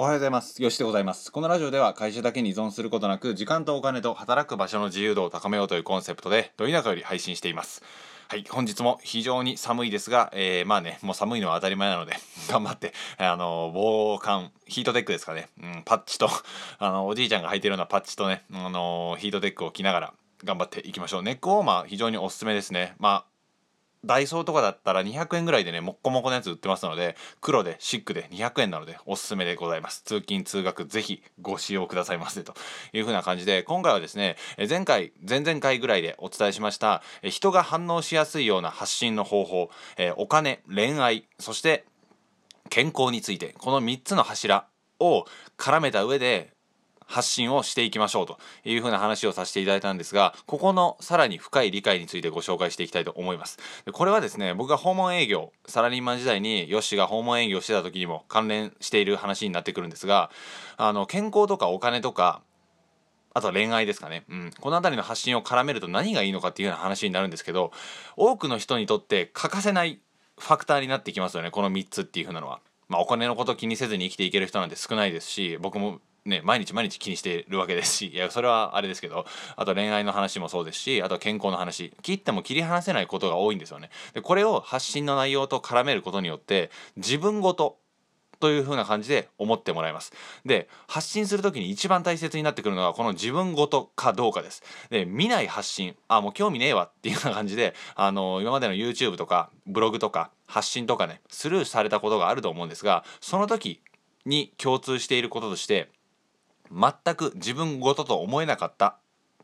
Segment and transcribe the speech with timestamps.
[0.00, 0.62] おはようございます。
[0.62, 1.30] よしでございます。
[1.30, 7.82] このラジオでは会社だけに依存することなく、時間とお金と働く場所の自由度を高めようというコンセプトで、ど田舎より配信しています。
[8.28, 12.14] はい、本日も非常に寒いですが、えー、まあね、もう寒いのは当たり前なので、
[12.48, 16.30] 頑張って、あの、防寒、ヒートテックですかね、うん、パッチと、
[16.80, 21.22] あの、おじいちゃんが履いてるようなパッチとね、あの、ヒートテックを着ながら、頑張っていきましょう。
[21.22, 22.94] ネックウォーマー非常におすすめですね。
[22.98, 23.29] まあ
[24.04, 30.02] ダイソーとかだったら200円ぐらいでね、もっこもこのやつ売ってますので、黒でシックで200円なのでおすすめでございます。
[30.02, 32.54] 通勤通学ぜひご使用くださいませと
[32.92, 34.36] いう風な感じで、今回はですね、
[34.68, 39.70] 前回、前々回ぐらいでお伝えしました、人が反応しやすいような発信の方法、
[40.16, 41.84] お金、恋愛、そして
[42.70, 44.66] 健康について、この3つの柱
[44.98, 45.26] を
[45.58, 46.54] 絡めた上で、
[47.10, 53.58] 発信をしていきましょうというふうな話をさせていただいたんですが、ここのさらに深い理解についてご紹介していきたいと思います。
[53.84, 60.30] でこれはですね、僕が訪問営業、サラリーマン時代にヨッシーが訪問営業してた時にも関連している話になってくるんですが、
[60.76, 62.42] あの、健康とかお金とか、
[63.34, 64.24] あとは恋愛ですかね。
[64.28, 64.50] うん。
[64.60, 67.72] この辺りの発信を絡めると何がいいのかっていうような話になるんですけど、
[68.16, 70.00] 多くの人にとって欠かせない
[70.38, 72.60] ファクターになってきますよね、この3つっていう風なのは。
[72.88, 79.26] まあ、お金のことを気にせずに生きていける人なんて少ないですし、僕もね、毎日毎日気にしてるわけですし、いや、それはあれですけど、
[79.56, 83.90] あと恋愛の話もそうですし、あと健康の話、切っても切り離せないことが多いんですよね。
[84.12, 87.78] で、これを発信の内容と絡めることによって、自分ごと、
[88.38, 90.12] という風な感じで思ってもらいます。
[90.46, 94.62] で、発信する時に一番大切になってくるのはこの自分ごとかどうかです。
[94.88, 103.82] で、見ない発信、あ、もう興味ねえわっていうような感じで、あの、今までの YouTube とかブログとか発信とかね、スルーされたことがあると思うんですが、その時
[104.24, 105.90] に共通していることとして、
[106.70, 108.96] 全く自分ごとと思えなかった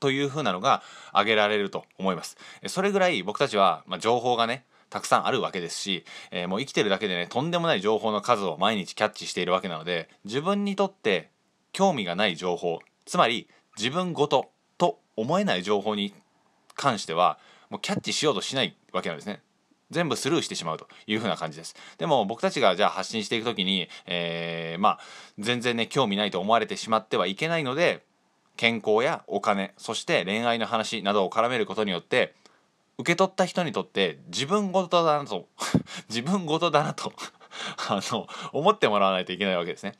[0.00, 2.36] というふうなのが挙げられると思います。
[2.66, 11.30] それぐらい僕たちは、まあ、情報がねたくさんあるわけですし、えー、もう生きてるだけでねとんでもない情報の数を毎日キャッチしているわけなので自分にとって
[11.72, 16.14] 興味がない情報つまり自分ごとと思えない情報に
[16.74, 17.38] 関しては
[17.70, 19.42] もうキャッチしようとしないわけなんですね。
[19.90, 21.74] 全部スルーしてしまうというふうな感じです。
[21.96, 24.98] でも僕たちがじゃあ発信していく時に、えー、まあ
[25.38, 28.04] 全然ね興味ないと思われてしまってはいけないので
[28.56, 32.34] 健康やお金そして恋愛の話などを絡めることによって
[32.98, 35.46] 受け取った人にとって自分ごとだなと
[36.10, 37.12] 自分ごとだなと
[37.88, 39.94] あの思ってもらわないといけないわけですね。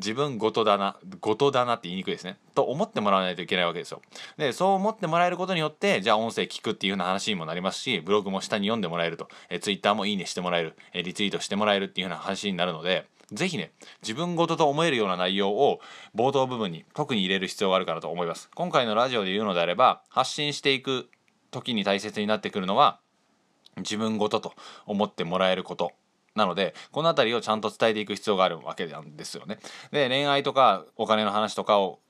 [0.00, 2.38] 自分ごとだな、ごとだなって言いにくいですね。
[2.54, 4.00] と思ってもらわないといけないわけですよ。
[4.38, 13.70] で、そう思ってもらえることによって、じゃあ音声聞くっていうような話にもなりますし、ブログも下に読んでもらえると、え Twitter もいいねしてもらえる、えリツイートしてもらえるっていうような話になるので、ぜひね、
[14.02, 15.80] 自分ごとと思えるような内容を
[16.16, 18.50] 冒頭部分に特に入れる必要があるかなと思います。
[18.54, 21.08] 今回のラジオで言うのであれば、発信していく
[21.50, 22.98] 時に大切になってくるのは、
[23.76, 24.54] 自分ごとと
[24.86, 25.92] 思ってもらえること
[26.40, 29.58] なので、この辺りをちゃんと伝えていく必要があるわけなんですよね。
[29.92, 32.00] で、恋愛とかお金の話とかを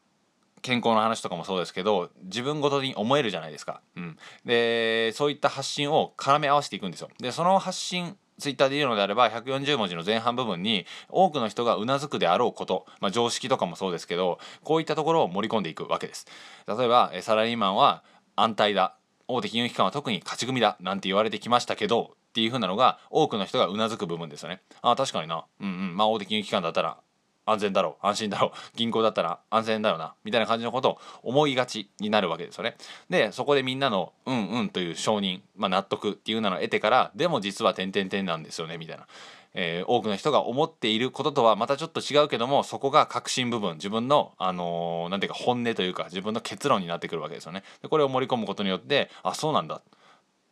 [0.62, 3.80] 健康の話とかもそうですけど自分ごとに思えるじゃないですか。
[3.96, 7.08] うん、でそういった発信を絡め合わせていくんですよ。
[7.18, 16.26] でその発信ツイッターで言うのであれば140文字の前半部分に多くの人がうなずくであろうこと、まあ、常識とかもそうですけどこういったところを盛り込んでいくわけです。
[16.66, 18.04] 例えばサラリーマンは
[18.36, 18.96] 安泰だ
[19.28, 24.62] 大手金融機関は特に勝ち組だなんて言われてきましたけどっていう風なのが多くの人がうなずく部分ですよね。
[24.82, 25.44] ああ確かにな。
[25.60, 25.96] うんうん。
[25.96, 26.98] まあ大手金融機関だったら
[27.44, 32.76] 安全だろう安心だろう銀行だったら安全だよなみたいな感じのことを思いがちになるわけですよね。
[33.08, 39.06] でそこでみんなの「うんうん」という承認、まあ、納得っていうのを得てからでも実は点々点なんですよねみたいな。
[39.52, 47.64] えー、多くの人が思っていることとはまたちょっと違うけどもそこが核心部分自分のあのー、ていうか本音というか自分の結論になってくるわけですよね。
[47.82, 49.82] でこれを盛り込むことによってあそうなんだ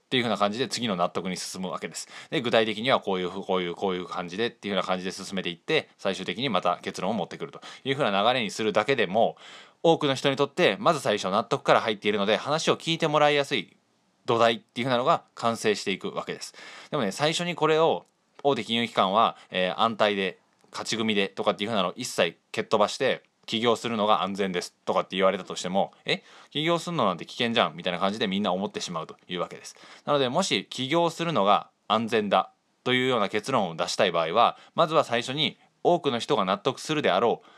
[0.08, 2.08] っていう風な感じで次の納得に進むわけです。
[2.30, 9.36] で具体的にはこういうこういうこういう感じでっていう風な感じで進めていって最終的にまた結論を持ってくるという風な流れにするだけでも
[9.82, 13.76] 多くの人にとってまず最初納得から入っているので話を聞いてもらいやすい
[14.24, 16.54] 土台っていう風なのが完成していくわけです。
[16.90, 18.06] でもね最初にこれを
[18.42, 20.38] 大手金融機関は、えー、安泰で
[20.70, 29.74] 勝ち組でとかっていう風なのを一切蹴っ飛ばして起業するのが安全ですとかって言われたとしてもえ起業するのなんて危険じゃんみたいな感じでみんな思ってしまうというわけです。
[30.04, 32.52] なのでもし起業するのが安全だ
[32.84, 37.48] というような結論を出したい場合はまずは最初に多くの人が納得するであろう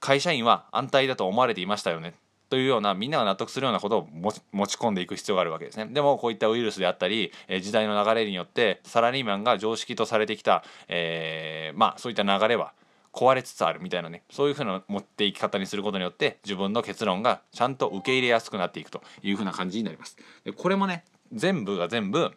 [0.00, 2.14] 会社員は安泰だと思われていましたよね。
[2.48, 5.86] というようなみんなが納得するようなことを持ち込んでいく必要があるわけですね。
[5.86, 12.72] でもこういったウイルスであったり、え時代の流れによってサラリーマンが常識とされてきた、えー、まあそういった流れは
[13.16, 20.18] 壊れつつあるみたいなねそういうふうな持っていき方にすることによって自分の結論がちゃんと受け入れやすくなっていくというふうな感じになります。
[20.44, 21.02] でこれもね
[21.32, 22.30] 全部が全部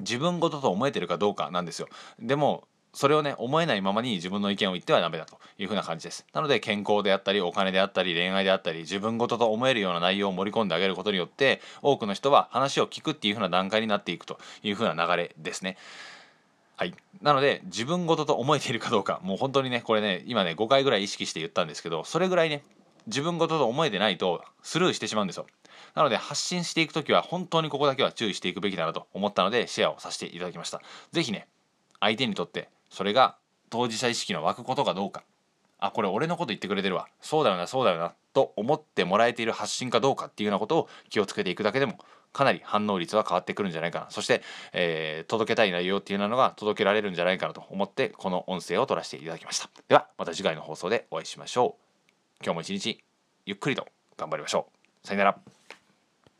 [0.00, 1.88] 自分ごとと思えてるかどうかなんですよ。
[2.18, 6.26] でもそれをね思えないままに自分の意見を言ってはダメだというふうな感じです。
[6.32, 15.76] なので健康であったりお金であったり恋愛であったり自分事と思えるような内容を盛り込んであげることによって多くの人は話を聞くっていうふうな段階になっていくというふうな流れですね。
[16.80, 16.94] はい。
[17.20, 22.62] なので自分事と思えているかどうかもう本当にねこれね今ね5回ぐらい意識して言ったんですけどそれぐらいね
[23.06, 25.46] 自分事と思えてないとスルーしてしまうんですよ。
[25.94, 30.80] なので発信していく時は本当にここだけは注意していくべきだなと思ったのでシェアをさせていただきました。
[31.12, 31.48] 是非ね
[32.00, 33.36] 相手にとってそれが
[33.68, 35.22] 当事者意識の湧くことかどうか。
[35.80, 37.08] あこれ俺のこと言ってくれてるわ。
[37.20, 41.98] そうだよなそうだよなと思ってもらえている発信かどうかっていうようなことを気をつけていくだけでも
[42.32, 44.06] かなり反応率は変わってくるんじゃないかな。
[44.10, 44.42] そして、
[44.72, 49.70] えー、届けたい内容っていうのが届けられるんじゃないかなと思ってこの音声を取らせていただきました。
[49.88, 52.44] ではまた次回の放送でお会いしましょう。
[52.44, 53.02] 今日も一日
[53.46, 53.86] ゆっくりと
[54.16, 54.68] 頑張りましょ
[55.04, 55.06] う。
[55.06, 55.59] さよなら。